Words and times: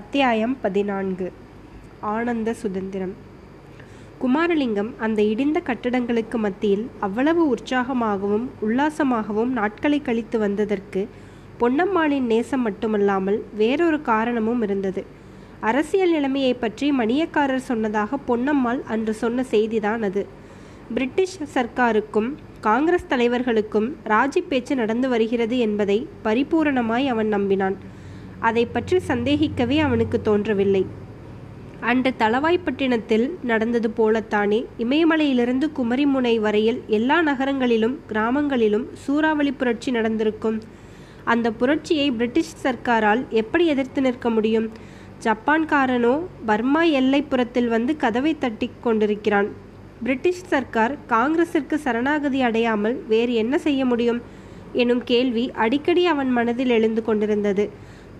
அத்தியாயம் 0.00 0.56
பதினான்கு. 0.60 1.32
ஆனந்த 2.00 2.52
சுதந்திரம். 2.52 3.12
குமாரலிங்கம் 4.22 4.90
அந்த 4.98 5.22
இடிந்த 5.22 5.58
கட்டடங்களுக்கு 5.64 6.36
மத்தியில் 6.36 6.90
அவ்வளவு 7.00 7.54
உற்சாகமாகவும் 7.54 8.46
உல்லாசமாகவும் 8.62 9.50
நாட்களை 9.58 10.02
கழித்து 10.02 10.38
வந்ததற்கு 10.38 11.08
பொன்னம்மாளின் 11.60 12.26
நேசம் 12.32 12.60
மட்டுமல்லாமல் 12.60 13.44
வேறொரு 13.56 14.02
காரணமும் 14.02 14.62
இருந்தது. 14.62 15.04
அரசியல் 15.60 16.10
நிலைமையை 16.10 16.54
பற்றி 16.54 16.90
மணியக்காரர் 16.90 17.68
சொன்னதாக 17.70 18.18
பொன்னம்மாள் 18.28 18.82
அன்று 18.84 19.14
சொன்ன 19.14 19.44
செய்திதான் 19.50 20.02
அது. 20.02 20.26
பிரிட்டிஷ் 20.94 21.38
சர்க்காருக்கும் 21.54 22.34
காங்கிரஸ் 22.60 23.10
தலைவர்களுக்கும் 23.10 23.96
ராஜி 24.04 24.42
பேச்சு 24.48 24.74
நடந்து 24.74 25.08
வருகிறது 25.08 25.58
என்பதை 25.58 26.08
பரிபூரணமாய் 26.24 27.06
அவன் 27.06 27.34
நம்பினான். 27.34 27.98
அதை 28.48 28.64
பற்றி 28.66 28.96
சந்தேகிக்கவே 29.08 29.78
அவனுக்கு 29.86 30.18
தோன்றவில்லை. 30.22 30.82
அன்று 31.90 32.10
தளவாய்ப்பட்டினத்தில் 32.18 33.26
நடந்தது 33.42 33.88
போலத்தானே 33.98 34.58
இமயமலையிலிருந்து 34.78 35.66
குமரிமுனை 35.78 36.34
வரையில் 36.40 36.80
எல்லா 36.86 37.18
நகரங்களிலும் 37.22 37.96
கிராமங்களிலும் 38.08 38.86
சூறாவளி 39.04 39.52
புரட்சி 39.52 39.90
நடந்திருக்கும். 39.90 40.58
அந்த 41.24 41.46
புரட்சியை 41.52 42.06
பிரிட்டிஷ் 42.10 42.56
சர்க்காரால் 42.62 43.22
எப்படி 43.40 43.66
எதிர்த்து 43.66 44.00
நிற்க 44.00 44.30
முடியும்? 44.30 44.68
ஜப்பான்காரனோ 45.24 46.12
பர்மா 46.46 46.82
எல்லைப்புறத்தில் 47.00 47.68
வந்து 47.68 47.94
கதவை 47.96 48.32
தட்டி 48.38 48.68
கொண்டிருக்கிறான். 48.80 49.48
பிரிட்டிஷ் 50.02 50.46
சர்க்கார் 50.46 50.94
காங்கிரசிற்கு 51.08 51.74
சரணாகதி 51.74 52.40
அடையாமல் 52.42 52.96
வேறு 53.08 53.34
என்ன 53.34 53.54
செய்ய 53.58 53.84
முடியும்? 53.84 54.20
எனும் 54.72 55.02
கேள்வி 55.04 55.44
அடிக்கடி 55.64 56.02
அவன் 56.06 56.30
மனதில் 56.30 56.68
எழுந்து 56.68 57.02
கொண்டிருந்தது. 57.02 57.64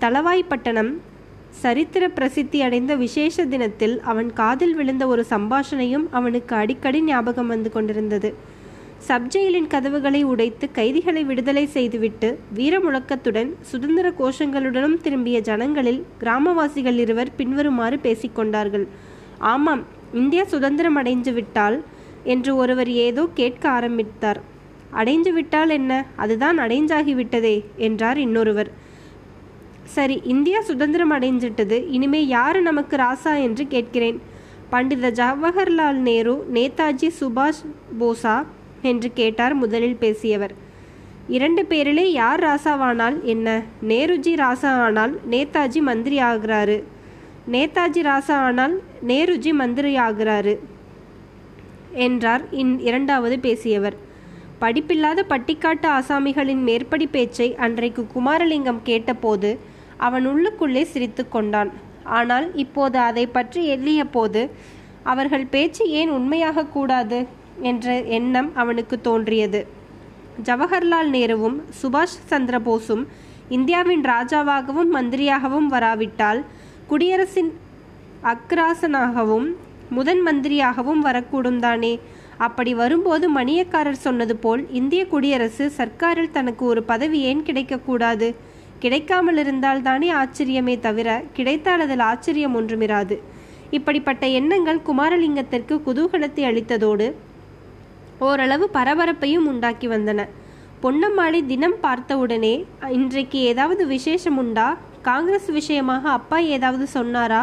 தளவாய்ப்பட்டணம் 0.03 0.93
சரித்திர 1.63 2.09
பிரசித்தி 2.09 2.63
அடைந்த 2.63 2.95
விசேஷ 2.95 3.45
தினத்தில் 3.45 4.01
அவன் 4.01 4.33
காதில் 4.33 4.75
விழுந்த 4.75 5.07
ஒரு 5.07 5.25
சம்பாஷணையும் 5.31 6.07
அவனுக்கு 6.11 6.57
அடிக்கடி 6.57 7.03
ஞாபகம் 7.03 7.47
வந்து 7.47 7.71
கொண்டிருந்தது. 7.71 8.35
சப்ஜெயிலின் 9.09 9.67
கதவுகளை 9.67 10.23
உடைத்து 10.23 10.71
கைதிகளை 10.71 11.25
விடுதலை 11.25 11.67
செய்துவிட்டு 11.67 12.39
வீர 12.55 12.79
முழக்கத்துடன் 12.79 13.51
சுதந்திர 13.61 14.13
கோஷங்களுடனும் 14.19 14.97
திரும்பிய 15.01 15.41
ஜனங்களில் 15.41 16.07
கிராமவாசிகள் 16.21 16.99
இருவர் 16.99 17.35
பின்வருமாறு 17.37 17.99
பேசிக்கொண்டார்கள் 18.03 18.87
ஆமாம் 19.39 19.83
இந்தியா 20.13 20.45
சுதந்திரம் 20.45 20.97
அடைஞ்சு 20.97 21.33
விட்டால் 21.33 21.83
என்று 22.25 22.57
ஒருவர் 22.57 22.89
ஏதோ 22.89 23.29
கேட்க 23.35 23.69
ஆரம்பித்தார். 23.69 24.41
அடைஞ்சு 24.95 25.33
விட்டால் 25.33 25.69
என்ன? 25.69 26.07
அதுதான் 26.17 26.59
அடைஞ்சாகிவிட்டதே 26.59 27.57
என்றார் 27.77 28.19
இன்னொருவர். 28.19 28.89
சரி 29.95 30.17
இந்தியா 30.33 30.59
சுதந்திரம் 30.61 31.13
அடைஞ்சிட்டது 31.17 31.77
இனிமே 31.97 32.21
யாரு 32.27 32.59
நமக்கு 32.69 32.95
ராசா 32.97 33.33
என்று 33.47 33.65
கேட்கிறேன். 33.67 34.19
பண்டித 34.73 35.11
ஜவஹர்லால் 35.21 36.01
நேரு 36.09 36.35
நேதாஜி 36.57 37.09
சுபாஷ் 37.21 37.63
போசா 38.01 38.35
என்று 38.91 39.09
கேட்டார் 39.13 39.55
முதலில் 39.55 40.01
பேசியவர். 40.03 40.55
இரண்டு 41.37 41.63
பேரிலே 41.71 42.05
யார் 42.13 42.41
ராசாவானால் 42.47 43.17
என்ன? 43.33 43.49
நேருஜி 43.91 44.35
ராசா 44.43 44.71
ஆனால் 44.87 45.15
நேதாஜி 45.33 45.81
மந்திரி 45.89 46.19
ஆகிறாரு 46.31 46.77
நேதாஜி 47.55 48.03
ராசா 48.09 48.37
ஆனால் 48.49 48.75
நேருஜி 49.11 49.53
மந்திரி 49.61 49.93
ஆகிறாரு 50.07 50.55
என்றார் 52.07 52.45
இன் 52.63 52.75
இரண்டாவது 52.89 53.39
பேசியவர். 53.47 53.97
படிப்பில்லாத 54.63 55.21
பட்டிக்காட்டு 55.29 55.89
ஆசாமிகளின் 55.99 56.63
மேற்படி 56.69 57.07
பேச்சை 57.17 57.47
அன்றைக்கு 57.67 58.03
குமாரலிங்கம் 58.15 58.81
கேட்டபோது 58.89 59.51
அவன் 60.07 60.27
உள்ளுக்குள்ளே 60.33 60.83
சிரித்து 60.93 61.23
கொண்டான். 61.29 61.71
ஆனால் 62.19 62.47
இப்போது 62.65 62.99
அதை 63.09 63.25
பற்றி 63.37 63.61
எண்ணிய 63.75 64.03
போது 64.15 64.43
அவர்கள் 65.13 65.51
பேச்சு 65.55 65.85
ஏன் 66.01 66.11
உண்மையாக 66.19 66.69
கூடாது? 66.77 67.19
என்ற 67.71 67.87
எண்ணம் 68.19 68.51
அவனுக்கு 68.55 68.97
தோன்றியது. 69.01 69.61
ஜவஹர்லால் 70.47 71.11
நேருவும் 71.17 71.57
சுபாஷ் 71.81 72.21
சந்திர 72.31 72.59
போஸும் 72.67 73.03
இந்தியாவின் 73.57 74.05
ராஜாவாகவும் 74.13 74.91
மந்திரியாகவும் 74.97 75.69
வராவிட்டால் 75.75 76.41
குடியரசின் 76.91 77.51
அக்ராசனாகவும் 78.33 79.49
முதன் 79.97 80.23
மந்திரியாகவும் 80.27 81.03
வரக்கூடும் 81.07 81.61
தானே? 81.67 81.93
அப்படி 82.47 82.73
வரும்போது 82.81 83.27
மணியக்காரர் 83.39 84.05
சொன்னது 84.07 84.35
போல் 84.37 84.63
இந்திய 84.81 85.03
குடியரசு 85.07 85.65
சர்க்காரில் 85.79 86.35
தனக்கு 86.37 86.65
ஒரு 86.65 86.83
பதவி 86.91 87.19
ஏன் 87.31 87.43
கிடைக்கக்கூடாது 87.49 88.29
கிடைக்காமல் 88.83 89.39
இருந்தால் 89.43 89.83
தானே 89.89 90.09
ஆச்சரியமே 90.21 90.75
தவிர 90.87 91.09
கிடைத்தால் 91.37 91.85
அதில் 91.85 92.05
ஆச்சரியம் 92.11 92.57
ஒன்றுமிராது. 92.61 93.17
இப்படிப்பட்ட 93.77 94.25
எண்ணங்கள் 94.39 94.85
குமாரலிங்கத்திற்கு 94.89 95.75
குதூகலத்தை 95.87 96.45
அளித்ததோடு 96.51 97.09
ஓரளவு 98.29 98.65
பரபரப்பையும் 98.77 99.47
உண்டாக்கி 99.47 99.89
வந்தன. 99.89 100.21
பொன்னம்மாளை 100.83 101.41
தினம் 101.47 101.77
பார்த்தவுடனே 101.81 102.55
இன்றைக்கு 102.99 103.39
ஏதாவது 103.51 103.83
விசேஷம் 103.87 104.39
உண்டா? 104.43 104.69
காங்கிரஸ் 105.03 105.49
விஷயமாக 105.59 106.05
அப்பா 106.19 106.39
ஏதாவது 106.57 106.87
சொன்னாரா? 106.97 107.43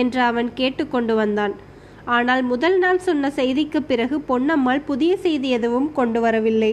என்று 0.00 0.20
அவன் 0.30 0.48
கேட்டுக்கொண்டு 0.54 1.14
வந்தான். 1.14 1.54
ஆனால் 2.14 2.42
முதல் 2.42 2.78
நாள் 2.78 3.04
சொன்ன 3.08 3.30
செய்திக்கு 3.36 3.80
பிறகு 3.90 4.16
பொன்னம்மாள் 4.28 4.80
புதிய 4.90 5.12
செய்தி 5.16 5.48
எதுவும் 5.48 5.88
கொண்டு 5.92 6.20
வரவில்லை. 6.20 6.72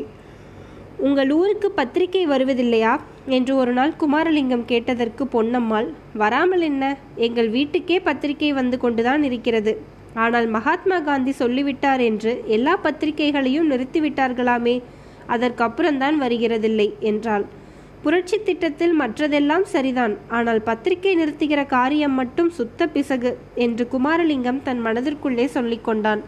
உங்கள் 1.08 1.32
ஊருக்கு 1.32 1.68
பத்திரிகை 1.72 2.24
வருவதில்லையா? 2.28 2.94
என்று 3.38 3.54
ஒரு 3.56 3.72
நாள் 3.72 3.94
குமாரலிங்கம் 4.00 4.66
கேட்டதற்கு 4.66 5.24
பொன்னம்மாள் 5.34 5.88
வராமல் 6.14 6.62
என்ன? 6.62 6.84
எங்கள் 7.16 7.50
வீட்டுக்கே 7.50 7.98
பத்திரிகை 8.00 8.50
வந்து 8.54 8.78
கொண்டுதான் 8.78 9.24
இருக்கிறது. 9.24 9.74
ஆனால் 10.14 10.48
மகாத்மா 10.48 10.98
காந்தி 11.00 11.32
சொல்லிவிட்டார் 11.32 12.02
என்று 12.02 12.32
எல்லா 12.48 12.74
பத்திரிகைகளையும் 12.84 13.70
நிறுத்திவிட்டார்களாமே 13.72 14.76
அதற்கப்புறம்தான் 15.28 16.18
வருகிறதில்லை 16.24 16.88
என்றாள். 17.00 17.46
புரட்சி 18.04 18.38
திட்டத்தில் 18.40 18.96
மற்றதெல்லாம் 19.00 19.66
சரிதான். 19.74 20.14
ஆனால் 20.28 20.62
பத்திரிகை 20.62 21.14
நிறுத்துகிற 21.22 21.62
காரியம் 21.76 22.14
மட்டும் 22.14 22.50
சுத்த 22.50 22.88
பிசகு 22.88 23.32
என்று 23.66 23.86
குமாரலிங்கம் 23.92 24.62
தன் 24.64 24.84
மனதிற்குள்ளே 24.86 25.48
சொல்லிக்கொண்டான். 25.58 26.22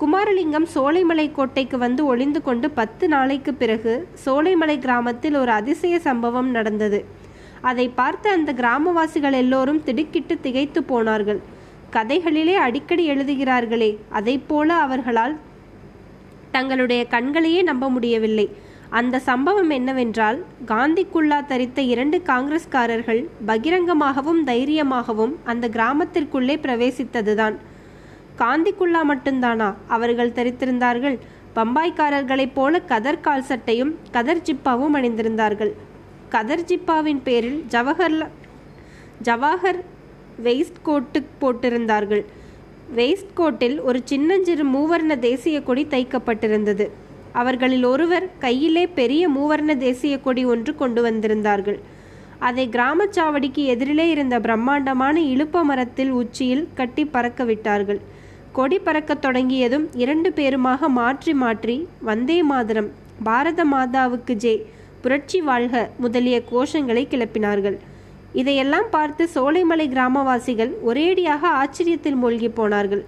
குமாரலிங்கம் 0.00 0.66
சோலைமலை 0.74 1.32
கோட்டைக்கு 1.32 1.78
வந்து 1.78 2.02
ஒளிந்து 2.06 2.42
கொண்டு 2.42 2.70
பத்து 2.70 3.08
நாளைக்கு 3.08 3.54
பிறகு 3.54 4.08
சோலைமலை 4.24 4.78
கிராமத்தில் 4.78 5.36
ஒரு 5.36 5.50
அதிசய 5.50 5.98
சம்பவம் 5.98 6.50
நடந்தது. 6.50 7.04
அதை 7.60 7.86
பார்த்து 7.88 8.30
அந்த 8.30 8.52
கிராமவாசிகள் 8.52 9.32
எல்லோரும் 9.32 9.82
திடுக்கிட்டு 9.82 10.40
திகைத்து 10.40 10.82
போனார்கள். 10.82 11.40
கதைகளிலே 11.92 12.54
அடிக்கடி 12.54 13.10
எழுதுகிறார்களே 13.10 13.90
அதை 14.08 14.38
போல 14.38 14.74
அவர்களால் 14.74 15.36
தங்களுடைய 16.50 17.06
கண்களையே 17.06 17.62
நம்ப 17.62 17.90
முடியவில்லை. 17.90 18.46
அந்த 18.90 19.18
சம்பவம் 19.18 19.70
என்னவென்றால் 19.70 20.38
காந்திக்குள்ளா 20.66 21.40
தரித்த 21.46 21.78
இரண்டு 21.78 22.22
காங்கிரஸ்காரர்கள் 22.26 23.22
பகிரங்கமாகவும் 23.46 24.44
தைரியமாகவும் 24.44 25.34
அந்த 25.44 25.68
கிராமத்திற்குள்ளே 25.68 26.56
பிரவேசித்ததுதான். 26.66 27.58
காந்திக்குள்ளா 28.38 29.00
மட்டும்தானா? 29.10 29.74
அவர்கள் 29.86 30.30
தரித்திருந்தார்கள். 30.30 31.18
பம்பாய்க்காரர்களைப் 31.56 32.54
போல 32.54 32.80
கதர் 32.80 33.20
கால் 33.20 33.42
சட்டையும் 33.42 33.92
கதர் 34.10 34.42
ஜிப்பாவும் 34.48 34.96
அணிந்திருந்தார்கள். 34.98 35.72
கதர் 36.28 36.64
ஜிப்பாவின் 36.70 37.20
பேரில் 37.24 37.64
ஜவஹர்லா 37.70 38.28
ஜவாஹர் 39.24 39.80
வெயிஸ்ட் 40.44 40.82
கோட்டு 40.82 41.22
போட்டிருந்தார்கள். 41.40 42.24
வெயிஸ்ட் 42.96 43.34
கோட்டில் 43.34 43.80
ஒரு 43.80 44.00
சின்னஞ்சிறு 44.04 44.64
மூவர்ண 44.64 45.18
தேசிய 45.18 45.62
கொடி 45.62 45.86
தைக்கப்பட்டிருந்தது. 45.90 46.86
அவர்களில் 47.32 47.84
ஒருவர் 47.84 48.26
கையிலே 48.38 48.86
பெரிய 48.86 49.30
மூவர்ண 49.30 49.76
தேசிய 49.76 50.20
கொடி 50.20 50.44
ஒன்று 50.44 50.74
கொண்டு 50.74 51.00
வந்திருந்தார்கள். 51.10 51.78
அதை 52.38 52.68
கிராமச்சாவடிக்கு 52.68 53.62
எதிரிலே 53.74 54.06
இருந்த 54.08 54.40
பிரம்மாண்டமான 54.40 55.20
இழுப்ப 55.20 55.62
மரத்தில் 55.62 56.10
உச்சியில் 56.10 56.68
கட்டி 56.74 57.04
பறக்க 57.04 57.44
விட்டார்கள் 57.44 58.00
கொடி 58.56 58.78
பறக்கத் 58.78 59.22
தொடங்கியதும் 59.24 59.84
இரண்டு 60.02 60.28
பேருமாக 60.36 60.88
மாற்றி 60.98 61.32
மாற்றி 61.42 61.76
வந்தே 62.08 62.38
மாதரம் 62.50 62.88
பாரத 63.24 63.60
மாதாவுக்கு 63.72 64.34
ஜே 64.44 64.54
புரட்சி 65.02 65.38
வாழ்க 65.40 65.74
முதலிய 66.02 66.36
கோஷங்களை 66.50 67.02
கிளப்பினார்கள். 67.12 67.76
இதையெல்லாம் 68.32 68.88
பார்த்து 68.90 69.22
சோலைமலை 69.34 69.86
கிராமவாசிகள் 69.94 70.72
ஒரேடியாக 70.88 71.42
ஆச்சரியத்தில் 71.60 72.18
மூழ்கி 72.22 72.50
போனார்கள். 72.50 73.04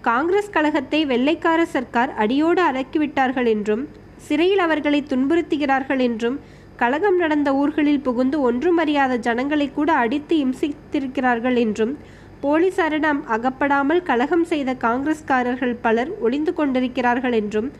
காங்கிரஸ் 0.00 0.52
கழகத்தை 0.56 1.00
வெள்ளைக்கார 1.12 1.60
சர்க்கார் 1.74 2.12
அடியோடு 2.22 2.62
அடக்கிவிட்டார்கள் 2.70 3.48
என்றும் 3.54 3.84
சிறையில் 4.26 4.62
அவர்களை 4.66 5.00
துன்புறுத்துகிறார்கள் 5.12 6.02
என்றும் 6.08 6.36
கழகம் 6.76 7.18
நடந்த 7.22 7.48
ஊர்களில் 7.54 8.04
புகுந்து 8.06 8.36
ஒன்றும் 8.40 8.78
அறியாத 8.82 9.12
ஜனங்களை 9.26 9.66
கூட 9.70 9.90
அடித்து 10.02 10.34
இம்சித்திருக்கிறார்கள் 10.44 11.56
என்றும் 11.64 11.94
போலீசாரிடம் 12.46 13.20
அகப்படாமல் 13.34 14.02
கலகம் 14.08 14.44
செய்த 14.50 14.70
காங்கிரஸ்காரர்கள் 14.86 15.72
பலர் 15.84 16.10
ஒளிந்து 16.26 16.52
கொண்டிருக்கிறார்கள் 16.58 17.34
என்றும் 17.38 17.70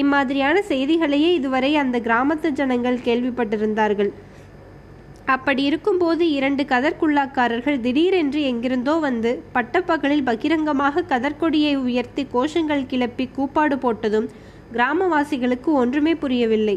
இம்மாதிரியான 0.00 0.56
செய்திகளையே 0.68 1.30
இதுவரை 1.38 1.70
அந்த 1.80 1.96
கிராமத்து 2.04 2.50
ஜனங்கள் 2.58 2.98
கேள்விப்பட்டிருந்தார்கள். 3.06 4.10
அப்படி 5.34 5.62
இருக்கும்போது 5.70 6.24
இரண்டு 6.36 6.62
கதற்குள்ளாக்காரர்கள் 6.72 7.78
திடீரென்று 7.86 8.40
எங்கிருந்தோ 8.50 8.94
வந்து 9.06 9.30
பட்டப்பகலில் 9.56 10.24
பகிரங்கமாக 10.30 11.04
கதர்கொடியை 11.12 11.74
உயர்த்தி 11.88 12.24
கோஷங்கள் 12.34 12.88
கிளப்பி 12.92 13.26
கூப்பாடு 13.36 13.78
போட்டதும் 13.84 14.28
கிராமவாசிகளுக்கு 14.76 15.70
ஒன்றுமே 15.82 16.14
புரியவில்லை. 16.22 16.76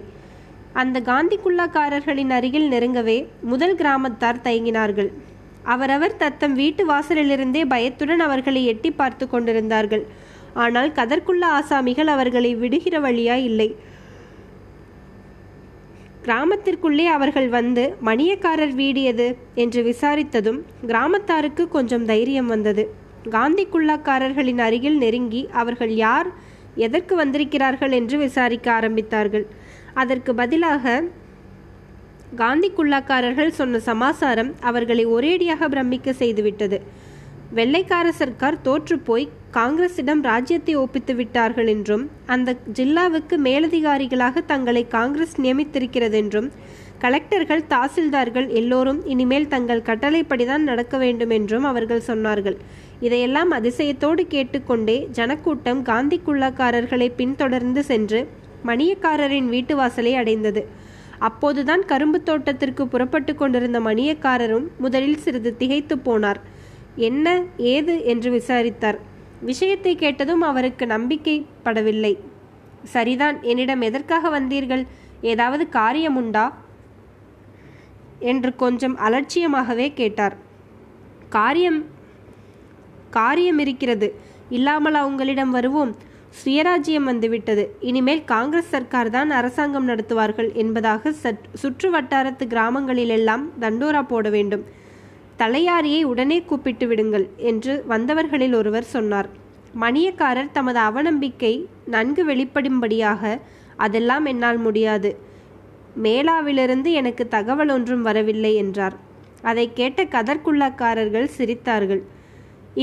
அந்த 0.82 1.00
காந்திக்குள்ளாக்காரர்களின் 1.12 2.34
அருகில் 2.40 2.68
நெருங்கவே 2.74 3.18
முதல் 3.52 3.78
கிராமத்தார் 3.82 4.44
தயங்கினார்கள். 4.48 5.12
அவரவர் 5.66 6.18
தத்தம் 6.18 6.54
வீட்டு 6.54 6.84
வாசலிலிருந்தே 6.86 7.66
பயத்துடன் 7.66 8.20
அவர்களை 8.20 8.66
எட்டி 8.66 8.92
பார்த்து 8.92 9.26
கொண்டிருந்தார்கள். 9.30 10.04
ஆனால் 10.54 10.90
கதற்குள்ள 10.92 11.44
ஆசாமிகள் 11.60 12.10
அவர்களை 12.16 12.56
விடுகிற 12.56 13.00
வழியா 13.00 13.36
இல்லை. 13.50 13.70
கிராமத்திற்குள்ளே 16.24 17.06
அவர்கள் 17.06 17.50
வந்து 17.50 17.84
மணியக்காரர் 18.06 18.74
வீடு 18.74 19.02
எது? 19.04 19.28
என்று 19.56 19.82
விசாரித்ததும் 19.84 20.60
கிராமத்தாருக்கு 20.88 21.68
கொஞ்சம் 21.68 22.06
தைரியம் 22.06 22.48
வந்தது. 22.48 22.86
காந்தி 23.30 23.68
குல்லாக்காரர்களின் 23.74 24.62
அருகில் 24.68 24.98
நெருங்கி 24.98 25.48
அவர்கள் 25.52 25.94
யார் 25.96 26.30
எதற்கு 26.76 27.16
வந்திருக்கிறார்கள்? 27.16 27.92
என்று 27.92 28.18
விசாரிக்க 28.18 28.68
ஆரம்பித்தார்கள். 28.80 29.46
அதற்கு 29.94 30.36
பதிலாக 30.36 31.04
காந்தி 32.36 32.70
குல்லாக்காரர்கள் 32.78 33.58
சொன்ன 33.60 33.80
சமாசாரம் 33.90 34.52
அவர்களை 34.60 35.04
ஒரேடியாக 35.08 35.68
பிரமிக்க 35.70 36.12
செய்துவிட்டது. 36.12 36.78
வெள்ளைக்கார 37.54 38.08
சர்க்கார் 38.12 38.58
தோற்றுப்போய் 38.64 39.26
காங்கிரசிடம் 39.52 40.22
ராஜ்யத்தை 40.22 40.74
ஒப்பித்து 40.76 41.14
விட்டார்கள் 41.16 41.68
என்றும் 41.68 42.04
அந்த 42.26 42.56
ஜில்லாவுக்கு 42.74 43.36
மேலதிகாரிகளாக 43.48 44.46
தங்களை 44.46 44.84
காங்கிரஸ் 44.88 45.36
நியமித்திருக்கிறது 45.42 46.18
என்றும் 46.22 46.50
கலெக்டர்கள் 47.04 47.64
தாசில்தார்கள் 47.74 48.48
எல்லோரும் 48.60 49.00
இனிமேல் 49.06 49.48
தங்கள் 49.48 49.86
கட்டளைப்படிதான் 49.90 50.68
நடக்க 50.70 50.98
வேண்டும் 50.98 51.30
என்றும் 51.30 51.64
அவர்கள் 51.64 52.08
சொன்னார்கள். 52.08 52.58
இதையெல்லாம் 53.00 53.52
அதிசயத்தோடு 53.52 54.24
கேட்டுக்கொண்டே 54.28 54.98
ஜனக்கூட்டம் 55.12 55.82
காந்தி 55.82 56.20
குல்லாக்காரர்களை 56.28 57.10
பின்தொடர்ந்து 57.16 57.84
சென்று 57.84 58.22
மணியக்காரரின் 58.66 59.50
வீட்டு 59.50 59.76
வாசலை 59.76 60.14
அடைந்தது. 60.16 60.64
அப்போதுதான் 61.20 61.86
கரும்பு 61.86 62.24
தோட்டத்திற்கு 62.24 62.88
புறப்பட்டு 62.88 63.36
கொண்டிருந்த 63.36 63.80
மணியக்காரரும் 63.80 64.68
முதலில் 64.78 65.18
சிறிது 65.18 65.58
திகைத்து 65.58 65.96
போனார். 65.96 66.36
என்ன 66.96 67.44
ஏது? 67.58 68.06
என்று 68.06 68.32
விசாரித்தார். 68.32 69.00
விஷயத்தை 69.42 69.96
கேட்டதும் 69.96 70.42
அவருக்கு 70.42 70.86
நம்பிக்கை 70.86 71.46
படவில்லை 71.64 72.18
சரிதான் 72.84 73.42
என்னிடம் 73.42 73.82
எதற்காக 73.82 74.40
வந்தீர்கள்? 74.40 74.86
ஏதாவது 75.22 75.70
காரியம் 75.70 76.16
உண்டா? 76.16 76.58
என்று 78.20 78.56
கொஞ்சம் 78.56 78.98
அலட்சியமாகவே 78.98 79.94
கேட்டார். 79.94 80.36
காரியம் 81.30 81.86
காரியம் 83.10 83.60
இருக்கிறது. 83.60 84.20
இல்லாமல் 84.50 85.02
உங்களிடம் 85.02 85.52
வருவோம். 85.52 85.96
சுயராஜ்யம் 86.40 87.10
வந்துவிட்டது. 87.10 87.64
இனிமேல் 87.80 88.24
காங்கிரஸ் 88.24 88.72
சர்க்கார் 88.74 89.10
தான் 89.10 89.30
அரசாங்கம் 89.30 89.88
நடத்துவார்கள் 89.88 90.50
என்பதாக 90.54 91.12
சற் 91.24 91.46
சுற்று 91.54 91.90
வட்டாரத்து 91.92 92.46
கிராமங்களிலெல்லாம் 92.54 93.46
தண்டோரா 93.60 94.02
போட 94.02 94.30
வேண்டும். 94.30 94.64
தலையாரியை 95.40 96.02
உடனே 96.04 96.38
கூப்பிட்டு 96.42 96.88
விடுங்கள் 96.88 97.26
என்று 97.52 97.74
வந்தவர்களில் 97.88 98.56
ஒருவர் 98.56 98.88
சொன்னார். 98.96 99.30
மணியக்காரர் 99.82 100.52
தமது 100.52 100.80
அவநம்பிக்கை 100.80 101.54
நன்கு 101.86 102.24
வெளிப்படும்படியாக 102.26 103.40
அதெல்லாம் 103.86 104.26
என்னால் 104.26 104.58
முடியாது. 104.58 105.10
மேலாவிலிருந்து 106.04 106.92
எனக்கு 106.92 107.28
தகவல் 107.28 107.70
ஒன்றும் 107.70 108.02
வரவில்லை 108.02 108.56
என்றார். 108.56 108.96
அதை 109.42 109.66
கேட்ட 109.74 110.04
கதர்குல்லாக்காரர்கள் 110.04 111.28
சிரித்தார்கள். 111.38 112.04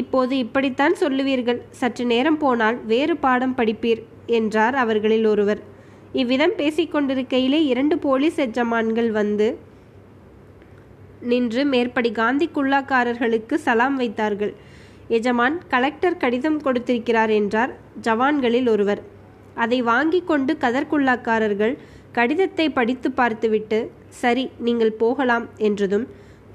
இப்போது 0.01 0.35
இப்படித்தான் 0.45 0.95
சொல்லுவீர்கள். 1.01 1.61
சற்று 1.81 2.05
நேரம் 2.13 2.39
போனால் 2.39 2.79
வேறு 2.93 3.15
பாடம் 3.25 3.57
படிப்பீர் 3.59 4.01
என்றார் 4.39 4.77
அவர்களில் 4.83 5.27
ஒருவர். 5.33 5.61
இவ்விதம் 6.21 6.55
பேசிக்கொண்டிருக்கையிலே 6.61 7.61
இரண்டு 7.73 7.97
போலீஸ் 7.99 8.39
எஜமான்கள் 8.47 9.11
வந்து 9.21 9.49
நின்று 11.31 11.63
மேற்படி 11.73 12.11
காந்தி 12.13 12.47
குல்லாக்காரர்களுக்கு 12.55 13.57
சலாம் 13.67 13.97
வைத்தார்கள். 13.97 14.53
எஜமான் 15.09 15.57
கலெக்டர் 15.73 16.21
கடிதம் 16.23 16.61
கொடுத்திருக்கிறார் 16.61 17.33
என்றார் 17.41 17.73
ஜவான்களில் 18.07 18.69
ஒருவர். 18.75 19.03
அதை 19.55 19.79
வாங்கி 19.93 20.21
கொண்டு 20.31 20.53
கதர்குல்லாக்காரர்கள் 20.65 21.75
கடிதத்தை 22.13 22.67
படித்து 22.79 23.09
பார்த்துவிட்டு 23.21 23.79
சரி 24.23 24.45
நீங்கள் 24.67 24.99
போகலாம் 25.03 25.47
என்றதும் 25.69 26.07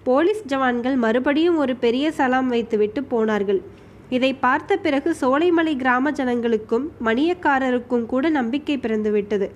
போலீஸ் 0.07 0.43
ஜவான்கள் 0.47 0.95
மறுபடியும் 0.95 1.57
ஒரு 1.57 1.75
பெரிய 1.75 2.11
சலாம் 2.11 2.47
வைத்துவிட்டு 2.47 3.03
போனார்கள். 3.03 3.61
இதை 4.09 4.33
பார்த்த 4.33 4.77
பிறகு 4.77 5.15
சோலைமலை 5.21 5.75
கிராம 5.75 6.11
ஜனங்களுக்கும் 6.11 6.85
மணியக்காரருக்கும் 7.05 8.05
கூட 8.05 8.29
நம்பிக்கை 8.29 8.77
பிறந்துவிட்டது. 8.77 9.47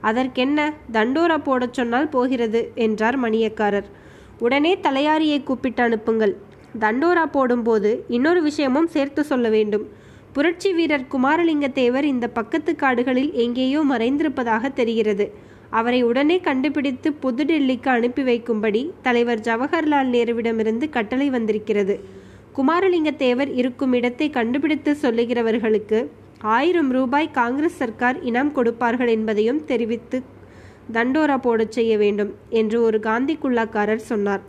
அதற்கென்ன? 0.00 0.74
தண்டோரா 0.92 1.38
போடச் 1.38 1.72
சொன்னால் 1.72 2.08
போகிறது 2.08 2.72
என்றார் 2.74 3.18
மணியக்காரர். 3.20 3.88
உடனே 4.38 4.76
தலையாரியை 4.76 5.42
கூப்பிட்டு 5.42 5.82
அனுப்புங்கள். 5.82 6.36
தண்டோரா 6.80 7.24
போடும்போது 7.26 8.04
இன்னொரு 8.08 8.42
விஷயமும் 8.42 8.86
சேர்த்து 8.86 9.24
சொல்ல 9.24 9.48
வேண்டும். 9.48 9.88
புரட்சி 10.32 10.72
வீரர் 10.72 11.10
குமாரலிங்க 11.12 11.72
தேவர் 11.72 12.04
இந்த 12.04 12.28
பக்கத்து 12.28 12.76
காடுகளில் 12.76 13.32
எங்கேயோ 13.32 13.82
மறைந்திருப்பதாக 13.90 14.72
தெரிகிறது. 14.72 15.26
அவரை 15.70 16.02
உடனே 16.02 16.40
கண்டுபிடித்து 16.40 17.12
புதுடெல்லிக்கு 17.22 17.88
அனுப்பி 17.88 18.22
வைக்கும்படி 18.22 18.90
தலைவர் 19.02 19.38
ஜவஹர்லால் 19.38 20.12
நேருவிடமிருந்து 20.12 20.88
கட்டளை 20.88 21.30
வந்திருக்கிறது. 21.30 22.00
குமாரலிங்க 22.56 23.16
தேவர் 23.16 23.54
இருக்கும் 23.54 23.92
இடத்தை 23.92 24.30
கண்டுபிடித்து 24.30 24.96
சொல்லுகிறவர்களுக்கு 25.02 26.08
ஆயிரம் 26.40 26.90
ரூபாய் 26.90 27.30
காங்கிரஸ் 27.30 27.76
சர்க்கார் 27.76 28.22
இனம் 28.22 28.52
கொடுப்பார்கள் 28.52 29.08
என்பதையும் 29.08 29.64
தெரிவித்து 29.64 30.22
தண்டோரா 30.92 31.36
போடச் 31.36 31.72
செய்ய 31.72 31.98
வேண்டும் 31.98 32.34
என்று 32.48 32.82
ஒரு 32.82 33.00
காந்தி 33.00 33.38
குல்லாக்காரர் 33.42 34.08
சொன்னார். 34.10 34.40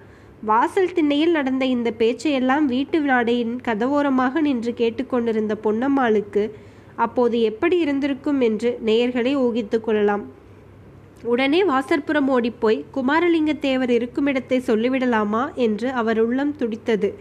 வாசல் 0.41 0.93
திண்ணையில் 0.93 1.31
நடந்த 1.31 1.65
இந்த 1.65 1.93
பேச்சையெல்லாம் 1.97 2.65
வீட்டு 2.65 2.99
நாடையின் 2.99 3.61
கதவோரமாக 3.65 4.41
நின்று 4.41 4.73
கேட்டுக்கொண்டிருந்த 4.73 5.55
பொன்னம்மாளுக்கு 5.63 6.51
அப்போது 6.95 7.41
எப்படி 7.41 7.77
இருந்திருக்கும் 7.77 8.41
என்று 8.41 8.79
நேயர்களை 8.85 9.33
ஊகித்துக் 9.33 9.83
கொள்ளலாம். 9.83 10.36
உடனே 11.23 11.63
வாசற்புறம் 11.63 12.27
ஓடிப்போய் 12.27 12.85
குமாரலிங்க 12.93 13.59
தேவர் 13.59 13.89
இருக்குமிடத்தை 13.89 14.57
சொல்லிவிடலாமா? 14.67 15.53
என்று 15.55 15.91
அவர் 15.91 16.19
உள்ளம் 16.19 16.55
துடித்தது. 16.55 17.13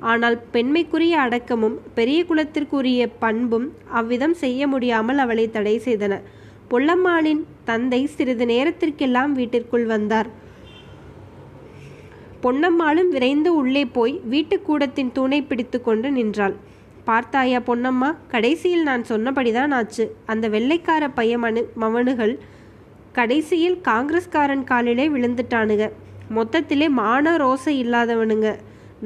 ஆனால் 0.00 0.42
பெண்மைக்குரிய 0.50 1.18
அடக்கமும் 1.20 1.78
பெரிய 1.94 2.24
குலத்திற்குரிய 2.24 3.08
பண்பும் 3.18 3.72
அவ்விதம் 3.90 4.34
செய்ய 4.34 4.66
முடியாமல் 4.66 5.18
அவளை 5.18 5.50
தடை 5.50 5.78
செய்தன. 5.78 6.20
பொல்லம்மாளின் 6.70 7.44
தந்தை 7.64 8.06
சிறிது 8.06 8.46
நேரத்திற்கெல்லாம் 8.46 9.32
வீட்டிற்குள் 9.32 9.86
வந்தார். 9.86 10.30
பொன்னம்மாளும் 12.42 13.08
விரைந்து 13.08 13.54
உள்ளே 13.54 13.86
போய் 13.86 14.20
வீட்டு 14.24 14.62
கூடத்தின் 14.62 15.12
தூணை 15.12 15.42
பிடித்து 15.42 15.82
கொண்டு 15.82 16.10
நின்றாள். 16.10 16.56
பார்த்தாயா 17.04 17.60
பொன்னம்மா 17.66 18.16
கடைசியில் 18.28 18.82
நான் 18.82 19.02
சொன்னபடிதான் 19.08 19.70
ஆச்சு. 19.70 20.16
அந்த 20.26 20.48
வெள்ளைக்கார 20.48 21.08
பைய 21.08 21.38
மனு 21.38 21.62
மவனுகள் 21.74 22.38
கடைசியில் 23.18 23.76
காங்கிரஸ்காரன் 23.88 24.64
காலிலே 24.70 25.04
விழுந்துட்டானுங்க. 25.08 25.84
மொத்தத்திலே 26.36 26.86
மான 27.00 27.32
ரோசை 27.42 27.72
இல்லாதவனுங்க. 27.82 28.48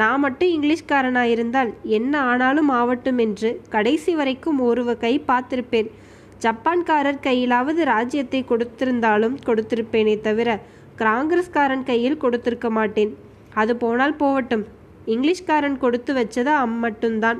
நான் 0.00 0.23
மட்டும் 0.25 0.50
இங்கிலீஷ்காரனாக 0.57 1.33
இருந்தால் 1.35 1.71
என்ன 1.99 2.12
ஆனாலும் 2.31 2.71
ஆவட்டும் 2.71 3.21
என்று 3.25 3.50
கடைசி 3.75 4.12
வரைக்கும் 4.14 4.59
ஒருவ 4.69 4.97
கை 5.05 5.14
பார்த்திருப்பேன். 5.29 5.88
ஜப்பான்காரர் 6.45 7.25
கையிலாவது 7.26 7.81
ராஜ்யத்தை 7.93 8.40
கொடுத்திருந்தாலும் 8.50 9.37
கொடுத்திருப்பேனே 9.49 10.14
தவிர 10.21 10.50
காங்கிரஸ்காரன் 11.02 11.85
கையில் 11.90 12.23
கொடுத்திருக்க 12.25 12.71
மாட்டேன். 12.79 13.12
அது 13.61 13.73
போனால் 13.83 14.19
போகட்டும் 14.23 14.64
இங்கிலீஷ்காரன் 15.12 15.76
கொடுத்து 15.85 16.12
வச்சது 16.21 16.52
அம் 16.62 16.79
மட்டும்தான் 16.79 17.38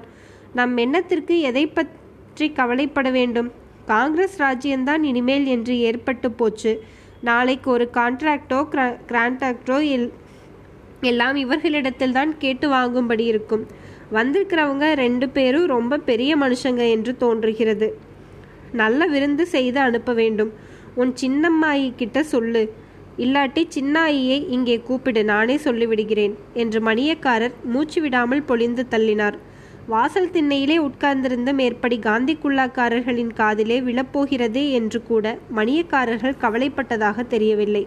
நம் 0.59 0.77
எண்ணத்திற்கு 0.85 1.35
எதை 1.51 1.65
பற்றி 1.79 2.47
கவலைப்பட 2.61 3.09
வேண்டும்? 3.19 3.51
காங்கிரஸ் 3.93 4.37
ராஜ்யம்தான் 4.43 5.03
இனிமேல் 5.11 5.47
என்று 5.55 5.75
ஏற்பட்டு 5.89 6.29
போச்சு. 6.41 6.73
நாளைக்கு 7.29 7.69
ஒரு 7.77 7.87
கான்ட்ராக்டோ 7.99 8.59
கிராண்டாக்டோ 9.11 9.79
எல் 9.95 10.11
எல்லாம் 11.11 11.37
இவர்களிடத்தில் 11.43 12.17
தான் 12.19 12.33
கேட்டு 12.43 12.67
வாங்கும்படி 12.77 13.25
இருக்கும். 13.33 13.65
வந்திருக்கிறவங்க 14.17 14.87
ரெண்டு 15.05 15.27
பேரும் 15.37 15.67
ரொம்ப 15.75 15.99
பெரிய 16.11 16.33
மனுஷங்க 16.43 16.83
என்று 16.97 17.13
தோன்றுகிறது. 17.23 17.89
நல்ல 18.81 19.07
விருந்து 19.13 19.45
செய்து 19.55 19.79
அனுப்ப 19.87 20.13
வேண்டும். 20.21 20.51
உன் 21.03 21.13
சின்னம்மாயி 21.23 21.89
கிட்ட 22.01 22.19
சொல்லு. 22.35 22.63
இல்லாட்டி 23.25 23.63
சின்னாயியை 23.75 24.39
இங்கே 24.57 24.77
கூப்பிடு 24.89 25.23
நானே 25.31 25.57
சொல்லிவிடுகிறேன் 25.65 26.35
என்று 26.63 26.81
மணியக்காரர் 26.89 27.57
மூச்சு 27.73 28.01
விடாமல் 28.05 28.47
பொழிந்து 28.51 28.85
தள்ளினார். 28.95 29.39
வாசல் 29.91 30.33
திண்ணையிலே 30.33 30.75
உட்கார்ந்திருந்த 30.79 31.51
மேற்படி 31.53 31.97
காந்தி 31.99 32.35
குல்லாக்காரர்களின் 32.43 33.33
காதிலே 33.33 33.77
விழப்போகிறதே 33.81 34.65
என்று 34.71 34.99
கூட 35.03 35.25
மணியக்காரர்கள் 35.57 36.37
கவலைப்பட்டதாக 36.43 37.25
தெரியவில்லை. 37.27 37.83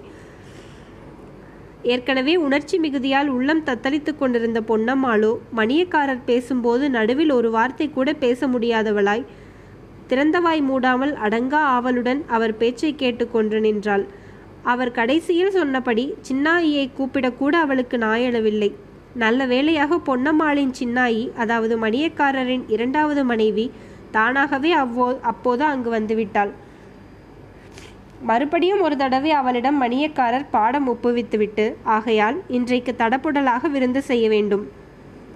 ஏற்கனவே 1.93 2.33
உணர்ச்சி 2.45 2.77
மிகுதியால் 2.79 3.29
உள்ளம் 3.35 3.63
தத்தளித்துக் 3.63 4.19
கொண்டிருந்த 4.19 4.61
பொன்னம்மாளோ 4.61 5.31
மணியக்காரர் 5.55 6.23
பேசும்போது 6.25 6.87
நடுவில் 6.89 7.31
ஒரு 7.31 7.51
வார்த்தை 7.51 7.87
கூட 7.89 8.13
பேச 8.23 8.47
முடியாதவளாய் 8.47 9.27
திறந்தவாய் 10.11 10.63
மூடாமல் 10.69 11.13
அடங்கா 11.27 11.61
ஆவலுடன் 11.75 12.23
அவர் 12.27 12.57
பேச்சை 12.57 12.93
கேட்டுக்கொண்டு 12.95 13.59
நின்றாள். 13.59 14.05
அவர் 14.63 14.91
கடைசியில் 14.91 15.55
சொன்னபடி 15.59 16.05
சின்னாயியை 16.29 16.87
கூப்பிடக்கூட 16.97 17.53
அவளுக்கு 17.65 17.97
நாயளவில்லை. 17.97 18.71
நல்ல 19.21 19.45
வேளையாக 19.45 19.97
பொன்னம்மாளின் 20.07 20.75
சின்னாயி 20.79 21.23
அதாவது 21.35 21.73
மணியக்காரரின் 21.77 22.63
இரண்டாவது 22.67 23.23
மனைவி 23.23 23.65
தானாகவே 24.11 24.71
அவ்வோ 24.73 25.07
அப்போது 25.21 25.63
அங்கு 25.63 25.89
வந்துவிட்டாள். 25.97 26.51
மறுபடியும் 28.21 28.81
ஒரு 28.81 28.95
தடவை 28.95 29.31
அவளிடம் 29.31 29.77
மணியக்காரர் 29.81 30.45
பாடம் 30.51 30.87
ஒப்புவித்துவிட்டு 30.93 31.65
ஆகையால் 31.95 32.37
இன்றைக்கு 32.47 32.91
தடப்புடலாக 32.97 33.71
விருந்து 33.71 34.01
செய்ய 34.01 34.29
வேண்டும். 34.29 34.63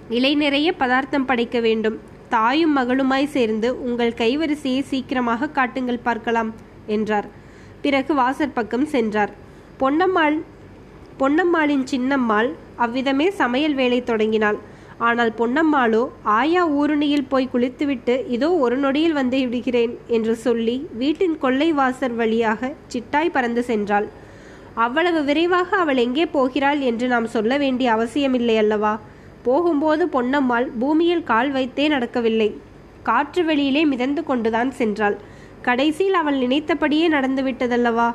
இலை 0.08 0.34
நிறைய 0.34 0.68
பதார்த்தம் 0.72 1.24
படைக்க 1.24 1.58
வேண்டும். 1.60 1.98
தாயும் 2.28 2.76
மகளுமாய் 2.76 3.32
சேர்ந்து 3.36 3.68
உங்கள் 3.86 4.18
கைவரிசையை 4.18 4.82
சீக்கிரமாக 4.82 5.48
காட்டுங்கள் 5.48 6.06
பார்க்கலாம் 6.08 6.54
என்றார். 6.86 7.28
பிறகு 7.82 8.12
வாசற்பக்கம் 8.14 8.86
சென்றார். 8.94 9.32
பொன்னம்மாள் 9.80 10.38
பொன்னம்மாளின் 11.20 11.84
சின்னம்மாள் 11.92 12.48
அவ்விதமே 12.84 13.26
சமையல் 13.38 13.76
வேலை 13.78 13.98
தொடங்கினாள். 14.10 14.58
ஆனால் 15.06 15.32
பொன்னம்மாளோ 15.38 16.02
ஆயா 16.36 16.62
ஊருணியில் 16.78 17.28
போய் 17.32 17.50
குளித்துவிட்டு 17.52 18.14
இதோ 18.34 18.48
ஒரு 18.64 18.76
நொடியில் 18.76 19.16
வந்து 19.18 19.38
விடுகிறேன் 19.44 19.92
என்று 20.16 20.34
சொல்லி 20.44 20.76
வீட்டின் 21.00 21.36
கொள்ளை 21.44 21.68
வாசர் 21.78 22.14
வழியாக 22.20 22.70
சிட்டாய் 22.92 23.34
பறந்து 23.36 23.64
சென்றாள். 23.70 24.06
அவ்வளவு 24.84 25.20
விரைவாக 25.28 25.70
அவள் 25.82 26.00
எங்கே 26.06 26.26
போகிறாள் 26.36 26.80
என்று 26.90 27.06
நாம் 27.14 27.28
சொல்ல 27.34 27.52
வேண்டிய 27.64 27.88
அவசியமில்லை 27.96 28.56
அல்லவா? 28.62 28.94
போகும்போது 29.46 30.04
பொன்னம்மாள் 30.14 30.68
பூமியில் 30.80 31.26
கால் 31.32 31.50
வைத்தே 31.50 31.86
நடக்கவில்லை. 31.88 32.50
காற்று 33.08 33.42
வெளியிலே 33.44 33.82
மிதந்து 33.92 34.22
கொண்டுதான் 34.30 34.72
சென்றாள். 34.80 35.18
கடைசியில் 35.68 36.18
அவள் 36.22 36.40
நினைத்தபடியே 36.44 37.06
நடந்துவிட்டதல்லவா? 37.08 38.08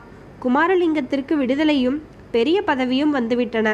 குமாரலிங்கத்திற்கு 0.45 1.33
விடுதலையும் 1.41 1.99
பெரிய 2.35 2.57
பதவியும் 2.61 3.15
வந்துவிட்டன. 3.15 3.69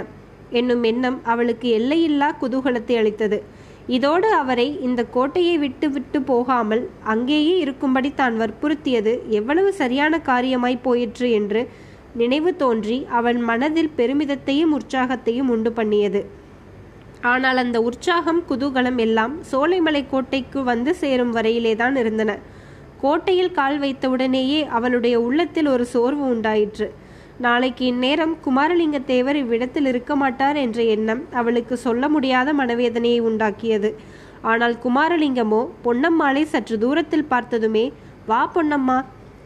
என்னும் 0.60 0.84
எண்ணம் 0.84 1.18
அவளுக்கு 1.24 1.68
எல்லையில்லா 1.70 2.30
குதூகலத்தை 2.42 2.96
அளித்தது. 2.98 3.40
இதோடு 3.88 4.30
அவரை 4.34 4.66
இந்த 4.82 5.02
கோட்டையை 5.16 5.56
விட்டு 5.58 5.88
விட்டு 5.90 6.20
போகாமல் 6.22 6.84
அங்கேயே 7.04 7.54
இருக்கும்படி 7.58 8.10
தான் 8.14 8.36
வற்புறுத்தியது. 8.42 9.14
எவ்வளவு 9.40 9.70
சரியான 9.74 10.22
காரியமாய் 10.26 10.78
போயிற்று 10.82 11.28
என்று 11.32 11.62
நினைவு 12.14 12.52
தோன்றி 12.56 12.98
அவன் 13.20 13.40
மனதில் 13.50 13.92
பெருமிதத்தையும் 13.98 14.76
உற்சாகத்தையும் 14.78 15.50
உண்டு 15.56 15.72
பண்ணியது. 15.72 16.22
ஆனால் 17.32 17.60
அந்த 17.64 17.78
உற்சாகம் 17.82 18.42
குதூகலம் 18.50 19.00
எல்லாம் 19.06 19.34
சோலைமலை 19.52 20.04
கோட்டைக்கு 20.10 20.60
வந்து 20.64 20.92
சேரும் 20.96 21.34
வரையிலேதான் 21.36 21.96
இருந்தன. 21.96 22.32
கோட்டையில் 23.02 23.52
கால் 23.52 23.78
வைத்தவுடனேயே 23.80 24.62
அவளுடைய 24.68 25.16
உள்ளத்தில் 25.22 25.68
ஒரு 25.68 25.86
சோர்வு 25.86 26.26
உண்டாயிற்று. 26.28 26.88
நாளைக்கு 27.44 27.84
இந்நேரம் 27.90 28.34
குமாரலிங்க 28.46 28.98
தேவர் 29.10 29.38
இவ்விடத்தில் 29.42 29.88
இருக்க 29.90 30.14
மாட்டார் 30.22 30.58
என்ற 30.64 30.80
எண்ணம் 30.96 31.22
அவளுக்கு 31.40 31.76
சொல்ல 31.84 32.04
முடியாத 32.16 32.50
மனவேதனையை 32.54 33.20
உண்டாக்கியது. 33.30 33.90
ஆனால் 34.52 34.76
குமாரலிங்கமோ 34.84 35.62
பொன்னம்மாளை 35.86 36.44
சற்று 36.54 36.78
தூரத்தில் 36.84 37.30
பார்த்ததுமே 37.32 37.86
வா 38.32 38.42
பொன்னம்மா 38.56 38.98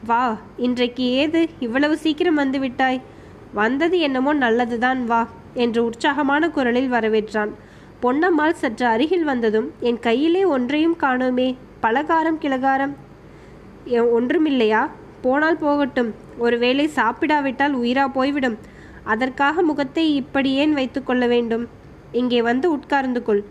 வா 0.09 0.23
இன்றைக்கு 0.67 1.03
ஏது 1.21 1.41
இவ்வளவு 1.65 1.97
சீக்கிரம் 2.05 2.41
வந்து 2.43 2.61
விட்டாய்? 2.63 2.99
வந்தது 3.59 3.99
என்னமோ 4.07 4.33
நல்லதுதான் 4.45 5.01
வா 5.11 5.21
என்று 5.65 5.79
உற்சாகமான 5.89 6.49
குரலில் 6.57 6.91
வரவேற்றான். 6.95 7.53
பொன்னம்மாள் 8.03 8.59
சற்று 8.63 8.85
அருகில் 8.93 9.29
வந்ததும் 9.31 9.69
என் 9.89 10.03
கையிலே 10.07 10.43
ஒன்றையும் 10.55 10.97
காணோமே 11.03 11.47
பலகாரம் 11.85 12.41
கிளகாரம் 12.43 12.95
ஒன்றுமில்லையா? 14.17 14.83
போனால் 15.23 15.57
போகட்டும். 15.57 16.11
ஒருவேளை 16.37 16.85
சாப்பிடாவிட்டால் 16.95 17.75
உயிரா 17.81 18.05
போய்விடும். 18.07 18.57
அதற்காக 19.03 19.63
முகத்தை 19.63 20.05
இப்படி 20.15 20.49
ஏன் 20.53 20.73
வைத்துக்கொள்ள 20.73 21.23
வேண்டும்? 21.27 21.65
இங்கே 22.11 22.39
வந்து 22.41 22.67
உட்கார்ந்து 22.71 23.21
கொள். 23.23 23.43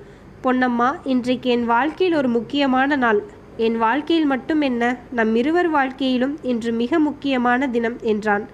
பொன்னம்மா 0.45 0.88
இன்றைக்கு 1.05 1.49
என் 1.50 1.64
வாழ்க்கையில் 1.64 2.17
ஒரு 2.17 2.29
முக்கியமான 2.29 2.97
நாள். 2.97 3.21
என் 3.57 3.76
வாழ்க்கையில் 3.76 4.26
மட்டும் 4.26 4.61
என்ன 4.61 4.83
நம் 5.11 5.33
இருவர் 5.35 5.69
வாழ்க்கையிலும் 5.69 6.35
இன்று 6.43 6.73
மிக 6.73 6.99
முக்கியமான 6.99 7.69
தினம் 7.69 7.99
என்றான். 8.02 8.45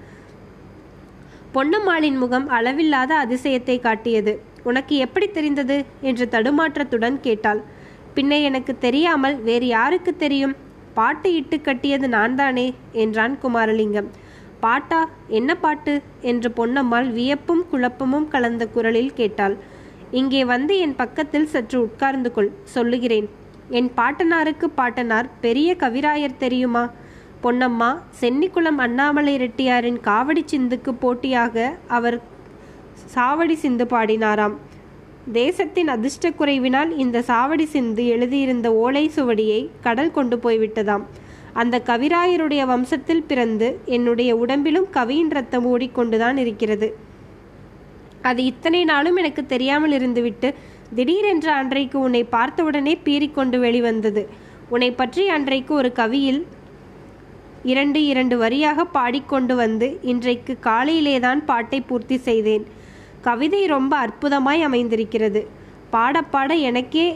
பொன்னம்மாளின் 1.55 2.19
முகம் 2.19 2.47
அளவில்லாத 2.49 3.13
அதிசயத்தை 3.25 3.77
காட்டியது. 3.81 4.33
உனக்கு 4.63 4.95
எப்படி 4.97 5.27
தெரிந்தது? 5.29 5.77
என்று 6.01 6.25
தடுமாற்றத்துடன் 6.31 7.19
கேட்டாள். 7.21 7.61
பின்ன 8.15 8.41
எனக்கு 8.43 8.73
தெரியாமல் 8.79 9.37
வேறு 9.43 9.67
யாருக்கு 9.67 10.13
தெரியும்? 10.17 10.55
பாட்டு 10.99 11.29
இட்டு 11.35 11.57
கட்டியது 11.61 12.09
நான்தானே? 12.09 12.67
என்றான் 13.03 13.35
குமாரலிங்கம். 13.43 14.09
பாட்டா 14.61 15.01
என்ன 15.39 15.51
பாட்டு? 15.65 15.95
என்று 16.31 16.49
பொன்னம்மாள் 16.59 17.09
வியப்பும் 17.17 17.65
குழப்பமும் 17.73 18.29
கலந்த 18.29 18.67
குரலில் 18.67 19.17
கேட்டாள். 19.21 19.57
இங்கே 20.11 20.43
வந்து 20.53 20.75
என் 20.79 20.97
பக்கத்தில் 20.97 21.51
சற்று 21.55 21.79
உட்கார்ந்து 21.83 22.31
கொள் 22.33 22.51
சொல்லுகிறேன். 22.75 23.29
என் 23.79 23.91
பாட்டனாருக்கு 23.97 24.67
பாட்டனார் 24.81 25.29
பெரிய 25.41 25.77
கவிராயர் 25.81 26.41
தெரியுமா? 26.45 26.85
பொன்னம்மா 27.43 27.91
சென்னிக்குளம் 28.21 28.81
அண்ணாமலை 28.85 29.35
ரெட்டியாரின் 29.45 30.01
காவடி 30.07 30.43
சிந்துக்கு 30.53 30.93
போட்டியாக 31.03 31.57
அவர் 31.97 32.17
சாவடி 33.15 33.57
சிந்து 33.65 33.85
பாடினாராம். 33.93 34.57
தேசத்தின் 35.33 35.89
அதிர்ஷ்ட 35.89 36.31
குறைவினால் 36.31 36.91
இந்த 36.97 37.19
சாவடி 37.27 37.65
சிந்து 37.65 38.07
எழுதியிருந்த 38.07 38.75
ஓலை 38.75 39.11
சுவடியை 39.17 39.69
கடல் 39.81 40.11
கொண்டு 40.11 40.37
போய்விட்டதாம். 40.37 41.05
அந்த 41.53 41.83
கவிராயருடைய 41.87 42.63
வம்சத்தில் 42.65 43.27
பிறந்து 43.27 43.79
என்னுடைய 43.85 44.37
உடம்பிலும் 44.37 44.91
கவியின் 44.91 45.29
ரத்தம் 45.29 45.67
ஓடிக்கொண்டுதான் 45.67 46.37
இருக்கிறது. 46.37 46.97
அது 48.23 48.45
இத்தனை 48.45 48.85
நாளும் 48.85 49.17
எனக்கு 49.17 49.47
தெரியாமல் 49.47 49.93
இருந்துவிட்டு 49.93 50.55
திடீரென்று 50.95 51.51
அன்றைக்கு 51.51 51.99
உன்னை 51.99 52.25
பார்த்தவுடனே 52.25 52.99
பீறிக்கொண்டு 53.05 53.59
வெளிவந்தது. 53.59 54.29
உன்னை 54.69 54.91
பற்றி 54.93 55.29
அன்றைக்கு 55.29 55.75
ஒரு 55.75 55.93
கவியில் 55.93 56.47
இரண்டு 57.63 58.05
இரண்டு 58.05 58.41
வரியாக 58.41 58.85
பாடிக்கொண்டு 58.93 59.55
வந்து 59.55 59.99
இன்றைக்கு 60.03 60.59
காலையிலேதான் 60.63 61.45
பாட்டை 61.45 61.81
பூர்த்தி 61.81 62.17
செய்தேன். 62.19 62.67
கவிதை 63.29 63.63
ரொம்ப 63.67 63.93
அற்புதமாய் 64.05 64.67
அமைந்திருக்கிறது. 64.69 65.41
பாட 65.95 66.23
பாட 66.35 66.53
எனக்கே 66.71 67.07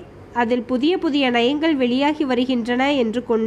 அதில் 0.41 0.69
புதிய 0.71 0.93
புதிய 0.99 1.25
நயங்கள் 1.31 1.75
வெளியாகி 1.83 2.25
வருகின்றன 2.31 2.83
என்று 3.03 3.21
கொண் 3.25 3.47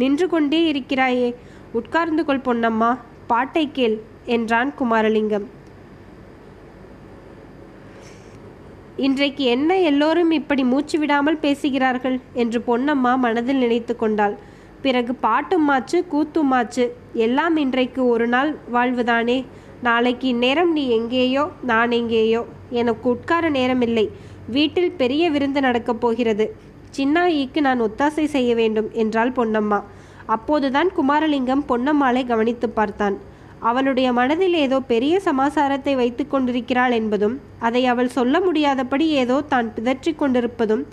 நின்று 0.00 0.26
கொண்டே 0.28 0.60
இருக்கிறாயே. 0.72 1.30
உட்கார்ந்து 1.78 2.22
கொள் 2.24 2.46
பொன்னம்மா 2.46 2.90
பாட்டை 3.30 3.64
கேள் 3.72 3.96
என்றான் 4.34 4.70
குமாரலிங்கம். 4.78 5.46
இன்றைக்கு 9.06 9.44
என்ன 9.54 9.70
எல்லோரும் 9.90 10.32
இப்படி 10.38 10.62
மூச்சு 10.64 10.96
விடாமல் 10.98 11.42
பேசுகிறார்கள்? 11.44 12.16
என்று 12.42 12.58
பொன்னம்மா 12.66 13.12
மனதில் 13.24 13.62
நினைத்து 13.64 13.94
கொண்டாள். 13.96 14.34
பிறகு 14.84 15.12
பாட்டும் 15.24 15.66
மாச்சு 15.70 15.98
கூத்தும் 16.12 16.50
மாச்சு 16.52 16.84
எல்லாம் 17.26 17.56
இன்றைக்கு 17.56 18.02
ஒரு 18.06 18.26
நாள் 18.26 18.52
வாழ்வுதானே? 18.72 19.38
நாளைக்கு 19.82 20.28
இந்நேரம் 20.28 20.72
நீ 20.72 20.88
எங்கேயோ 20.88 21.50
நான் 21.62 21.90
எங்கேயோ. 21.90 22.46
எனக்கு 22.70 23.08
உட்கார 23.08 23.50
நேரமில்லை. 23.50 24.08
வீட்டில் 24.46 24.92
பெரிய 24.92 25.30
விருந்து 25.30 25.60
நடக்கப் 25.60 26.00
போகிறது. 26.00 26.56
சின்னாயிக்கு 26.96 27.60
நான் 27.60 27.82
ஒத்தாசை 27.82 28.24
செய்ய 28.24 28.54
வேண்டும் 28.54 28.88
என்றாள் 28.92 29.30
பொன்னம்மா. 29.30 29.82
அப்போதுதான் 30.26 30.90
குமாரலிங்கம் 30.96 31.64
பொன்னம்மாளை 31.68 32.26
கவனித்து 32.26 32.68
பார்த்தான். 32.68 33.16
அவளுடைய 33.60 34.12
மனதில் 34.12 34.54
ஏதோ 34.54 34.80
பெரிய 34.80 35.20
சமாசாரத்தை 35.24 35.94
வைத்து 35.94 36.28
கொண்டிருக்கிறாள் 36.28 36.90
என்பதும் 36.90 37.40
அதை 37.58 37.86
அவள் 37.86 38.08
சொல்ல 38.08 38.40
முடியாதபடி 38.40 39.08
ஏதோ 39.08 39.40
தான் 39.40 39.72
பிதற்றிக் 39.74 40.18
கொண்டிருப்பதும் 40.18 40.86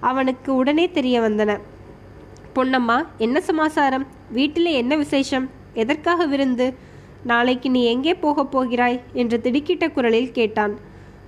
அவனுக்கு 0.00 0.54
உடனே 0.54 0.90
தெரிய 0.90 1.20
வந்தன. 1.20 1.60
பொன்னம்மா 2.54 2.98
என்ன 3.18 3.40
சமாசாரம்? 3.40 4.06
வீட்டிலே 4.30 4.72
என்ன 4.72 4.96
விசேஷம்? 4.96 5.50
எதற்காக 5.74 6.26
விருந்து? 6.26 6.66
நாளைக்கு 7.30 7.68
நீ 7.70 7.80
எங்கே 7.84 8.14
போகப் 8.14 8.50
போகிறாய்? 8.50 8.98
என்று 9.12 9.36
திடுக்கிட்ட 9.44 9.86
குரலில் 9.92 10.34
கேட்டான். 10.38 10.74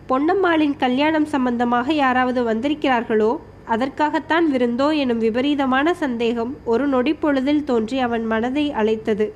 பொன்னம்மாளின் 0.08 0.76
கல்யாணம் 0.76 1.28
சம்பந்தமாக 1.34 1.92
யாராவது 1.92 2.42
வந்திருக்கிறார்களோ 2.42 3.30
அதற்காகத்தான் 3.64 4.46
விருந்தோ 4.50 4.86
எனும் 4.96 5.18
விபரீதமான 5.18 5.94
சந்தேகம் 5.94 6.52
ஒரு 6.64 6.86
நொடி 6.86 7.12
பொழுதில் 7.14 7.64
தோன்றி 7.64 7.98
அவன் 7.98 8.24
மனதை 8.26 8.64
அழைத்தது. 8.72 9.26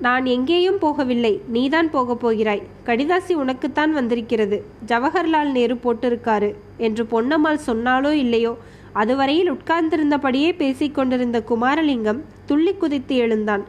நான் 0.00 0.24
எங்கேயும் 0.26 0.78
போகவில்லை 0.80 1.32
நீதான் 1.48 1.90
போகப் 1.90 2.20
போகிறாய். 2.20 2.62
கடிதாசி 2.86 3.34
உனக்குத்தான் 3.34 3.92
வந்திருக்கிறது. 3.92 4.58
ஜவஹர்லால் 4.86 5.50
நேரு 5.50 5.76
போட்டிருக்காரு 5.84 6.50
என்று 6.76 7.04
பொன்னம்மாள் 7.12 7.64
சொன்னாலோ 7.66 8.12
இல்லையோ 8.24 8.52
அதுவரையில் 8.92 9.50
உட்கார்ந்திருந்தபடியே 9.52 10.52
பேசிக்கொண்டிருந்த 10.62 11.38
குமாரலிங்கம் 11.50 12.20
துள்ளி 12.46 12.74
குதித்து 12.74 13.16
எழுந்தான். 13.16 13.64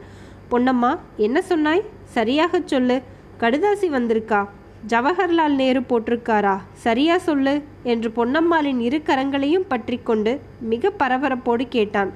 பொன்னம்மா 0.50 0.98
என்ன 1.16 1.42
சொன்னாய்? 1.42 1.82
சரியாகச் 2.04 2.68
சொல்லு. 2.68 3.02
கடுதாசி 3.40 3.88
வந்திருக்கா? 3.90 4.48
ஜவஹர்லால் 4.88 5.54
நேரு 5.54 5.80
போட்டிருக்காரா? 5.80 6.58
சரியா 6.72 7.18
சொல்லு 7.18 7.62
என்று 7.82 8.08
பொன்னம்மாளின் 8.16 8.78
இரு 8.78 9.02
கரங்களையும் 9.06 9.68
பற்றி 9.68 10.00
கொண்டு 10.02 10.40
மிக 10.60 10.92
பரபரப்போடு 10.98 11.68
கேட்டான். 11.68 12.12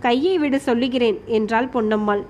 கையை 0.00 0.38
விட 0.38 0.58
சொல்லுகிறேன் 0.58 1.18
என்றாள் 1.26 1.66
பொன்னம்மாள். 1.66 2.22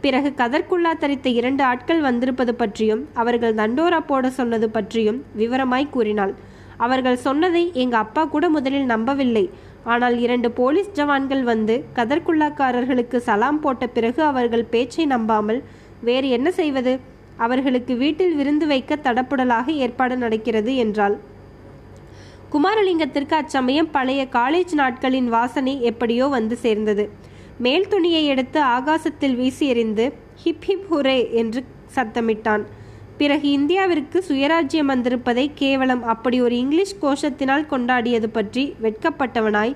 பிறகு 0.00 0.32
கதற்குள்ளா 0.36 0.92
தரித்த 0.98 1.26
இரண்டு 1.26 1.64
ஆட்கள் 1.64 2.00
வந்திருப்பது 2.00 2.54
பற்றியும் 2.54 3.08
அவர்கள் 3.14 3.54
தண்டோரா 3.54 4.00
போட 4.00 4.30
சொன்னது 4.30 4.70
பற்றியும் 4.70 5.24
விவரமாய் 5.36 5.90
கூறினாள். 5.90 6.34
அவர்கள் 6.76 7.16
சொன்னதை 7.16 7.70
எங்க 7.74 7.96
அப்பா 7.96 8.24
கூட 8.24 8.48
முதலில் 8.48 8.84
நம்பவில்லை. 8.84 9.50
ஆனால் 9.92 10.16
இரண்டு 10.24 10.48
போலீஸ் 10.58 10.90
ஜவான்கள் 10.94 11.42
வந்து 11.50 11.74
கதற்குள்ளாக்காரர்களுக்கு 11.96 13.18
சலாம் 13.28 13.60
போட்ட 13.60 13.84
பிறகு 13.96 14.20
அவர்கள் 14.30 14.70
பேச்சை 14.72 15.04
நம்பாமல் 15.06 15.60
வேறு 16.08 16.28
என்ன 16.36 16.48
செய்வது? 16.58 16.92
அவர்களுக்கு 17.36 17.92
வீட்டில் 17.96 18.36
விருந்து 18.38 18.66
வைக்க 18.66 18.98
தடப்புடலாக 19.06 19.68
ஏற்பாடு 19.84 20.14
நடக்கிறது 20.16 20.72
என்றாள். 20.84 21.16
குமாரலிங்கத்திற்கு 22.52 23.34
அச்சமயம் 23.40 23.90
பழைய 23.96 24.20
காலேஜ் 24.36 24.74
நாட்களின் 24.80 25.28
வாசனை 25.36 25.74
எப்படியோ 25.90 26.26
வந்து 26.36 26.56
சேர்ந்தது. 26.64 27.04
மேல் 27.66 27.88
துணியை 27.88 28.22
எடுத்து 28.32 28.60
ஆகாசத்தில் 28.76 29.36
வீசி 29.40 29.66
எறிந்து 29.72 30.04
ஹிப் 30.42 30.66
ஹிப் 30.68 30.88
ஹுரே 30.90 31.18
என்று 31.40 31.60
சத்தமிட்டான். 31.96 32.64
பிறகு 33.18 33.48
இந்தியாவிற்கு 33.50 34.18
சுயராஜ்யம் 34.28 34.90
வந்திருப்பதை 34.90 35.50
கேவலம் 35.54 36.02
அப்படி 36.02 36.40
ஒரு 36.40 36.56
இங்கிலீஷ் 36.56 36.96
கோஷத்தினால் 37.02 37.64
கொண்டாடியது 37.70 38.26
பற்றி 38.32 38.74
வெட்கப்பட்டவனாய் 38.82 39.74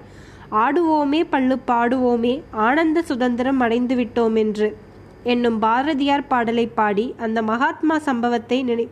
ஆடுவோமே 0.50 1.20
பள்ளு 1.30 1.56
பாடுவோமே 1.66 2.42
ஆனந்த 2.50 3.02
சுதந்திரம் 3.02 3.60
அடைந்து 3.60 3.94
விட்டோம் 3.94 4.36
என்று 4.36 4.76
என்னும் 5.22 5.58
பாரதியார் 5.58 6.26
பாடலை 6.26 6.66
பாடி 6.66 7.14
அந்த 7.18 7.42
மகாத்மா 7.42 7.98
சம்பவத்தை 7.98 8.62
நினை 8.62 8.88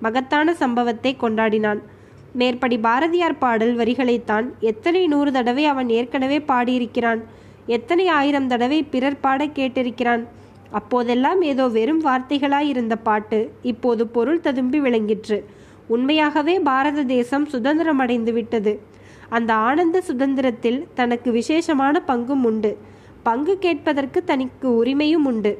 மகத்தான 0.00 0.54
சம்பவத்தை 0.54 1.16
கொண்டாடினான். 1.20 1.80
மேற்படி 2.32 2.78
பாரதியார் 2.78 3.38
பாடல் 3.38 3.76
வரிகளைத்தான் 3.76 4.46
எத்தனை 4.60 5.06
நூறு 5.06 5.32
தடவை 5.32 5.64
அவன் 5.64 5.88
ஏற்கனவே 5.88 6.38
பாடியிருக்கிறான் 6.38 7.20
எத்தனை 7.66 8.08
ஆயிரம் 8.08 8.48
தடவை 8.48 8.82
பிறர் 8.82 9.20
பாட 9.20 9.44
கேட்டிருக்கிறான் 9.46 10.22
அப்போதெல்லாம் 10.72 11.40
ஏதோ 11.42 11.64
வெறும் 11.76 12.02
வார்த்தைகளாய் 12.04 12.68
இருந்த 12.72 12.94
பாட்டு 12.96 13.38
இப்போது 13.62 14.02
பொருள் 14.06 14.40
ததும்பி 14.40 14.78
விளங்கிற்று. 14.80 15.38
உண்மையாகவே 15.86 16.54
பாரத 16.60 17.02
தேசம் 17.02 17.46
சுதந்திரம் 17.46 17.98
அடைந்து 17.98 18.32
விட்டது. 18.32 18.72
அந்த 19.28 19.50
ஆனந்த 19.68 20.00
சுதந்திரத்தில் 20.00 20.80
தனக்கு 20.94 21.30
விசேஷமான 21.30 22.02
பங்கும் 22.06 22.44
உண்டு. 22.44 22.72
பங்கு 23.22 23.54
கேட்பதற்கு 23.58 24.20
தனக்கு 24.24 24.68
உரிமையும் 24.78 25.26
உண்டு. 25.30 25.52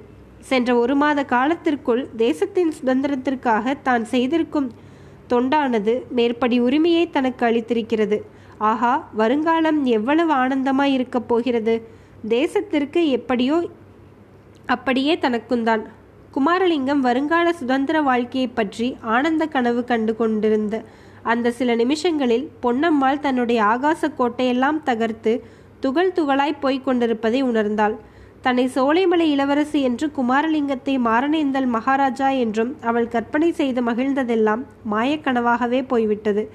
சென்ற 0.50 0.70
ஒரு 0.76 0.94
மாத 0.94 1.20
காலத்திற்குள் 1.24 2.02
தேசத்தின் 2.16 2.72
சுதந்திரத்திற்காக 2.78 3.74
தான் 3.82 4.04
செய்திருக்கும் 4.04 4.68
தொண்டானது 5.32 5.94
மேற்படி 6.08 6.56
உரிமையை 6.60 7.04
தனக்கு 7.10 7.42
அளித்திருக்கிறது. 7.46 8.18
ஆஹா 8.70 8.94
வருங்காலம் 9.12 9.78
எவ்வளவு 9.96 10.32
ஆனந்தமாய் 10.34 10.96
இருக்கப் 10.96 11.28
போகிறது? 11.28 11.74
தேசத்திற்கு 12.28 13.00
எப்படியோ 13.18 13.56
அப்படியே 14.66 15.14
தனக்குந்தான். 15.16 15.82
குமாரலிங்கம் 16.34 17.00
வருங்கால 17.00 17.52
சுதந்திர 17.52 18.02
வாழ்க்கையை 18.02 18.48
பற்றி 18.48 18.96
ஆனந்த 19.00 19.46
கனவு 19.46 19.84
கண்டு 19.84 20.16
கொண்டிருந்த 20.16 20.84
அந்த 21.22 21.50
சில 21.50 21.74
நிமிஷங்களில் 21.74 22.50
பொன்னம்மாள் 22.62 23.20
தன்னுடைய 23.20 23.62
ஆகாச 23.62 24.08
கோட்டையெல்லாம் 24.18 24.82
தகர்த்து 24.82 25.44
துகள் 25.80 26.12
துகளாய் 26.12 26.60
போய்க் 26.60 26.84
கொண்டிருப்பதை 26.84 27.44
உணர்ந்தாள். 27.44 27.96
தன்னை 28.40 28.70
சோலைமலை 28.74 29.26
இளவரசி 29.30 29.80
என்று 29.82 30.10
குமாரலிங்கத்தை 30.16 30.98
மாரணேந்தல் 30.98 31.66
மகாராஜா 31.66 32.28
என்றும் 32.28 32.76
அவள் 32.80 33.08
கற்பனை 33.08 33.52
செய்து 33.52 33.82
மகிழ்ந்ததெல்லாம் 33.82 34.62
மாயக்கனவாகவே 34.90 35.86
போய்விட்டது. 35.86 36.50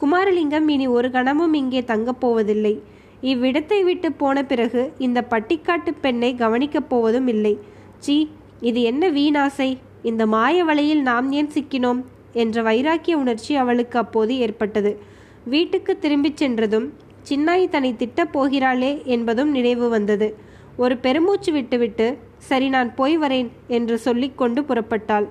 குமாரலிங்கம் 0.00 0.68
இனி 0.68 0.86
ஒரு 0.86 1.10
கணமும் 1.10 1.54
இங்கே 1.54 1.84
தங்கப் 1.84 2.20
போவதில்லை. 2.20 2.82
இவ்விடத்தை 3.30 3.78
விட்டு 3.82 4.08
போன 4.12 4.44
பிறகு 4.44 4.82
இந்த 4.98 5.18
பட்டிக்காட்டு 5.30 5.90
பெண்ணை 6.00 6.30
கவனிக்கப் 6.34 6.88
போவதும் 6.88 7.26
இல்லை. 7.26 7.54
சி 7.98 8.16
இது 8.60 8.80
என்ன 8.82 9.04
வீணாசை? 9.10 9.70
இந்த 10.02 10.22
மாய 10.26 10.64
வலையில் 10.64 11.02
நாம் 11.02 11.28
ஏன் 11.32 11.50
சிக்கினோம்? 11.54 12.00
என்ற 12.32 12.62
வைராக்கிய 12.62 13.14
உணர்ச்சி 13.16 13.52
அவளுக்கு 13.54 13.98
அப்போது 13.98 14.32
ஏற்பட்டது. 14.38 14.92
வீட்டுக்கு 15.44 15.92
திரும்பிச் 15.98 16.36
சென்றதும் 16.36 16.86
சின்னாய் 17.28 17.68
தன்னை 17.68 17.92
திட்டப் 17.96 18.32
போகிறாளே 18.32 18.92
என்பதும் 19.04 19.50
நினைவு 19.50 19.88
வந்தது. 19.88 20.28
ஒரு 20.76 20.94
பெருமூச்சு 20.96 21.50
விட்டுவிட்டு 21.52 22.06
சரி 22.48 22.68
நான் 22.68 22.94
போய் 22.94 23.16
வரேன் 23.18 23.48
என்று 23.68 23.96
சொல்லிக்கொண்டு 23.98 24.62
புறப்பட்டாள். 24.62 25.26